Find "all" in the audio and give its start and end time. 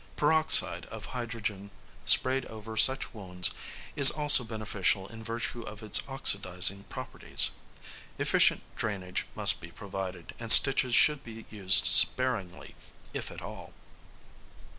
13.43-13.75